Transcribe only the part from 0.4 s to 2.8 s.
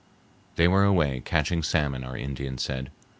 They were away catching salmon, our Indians